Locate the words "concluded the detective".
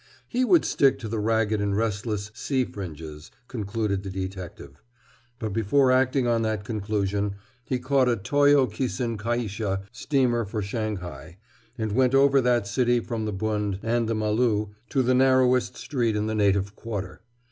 3.47-4.81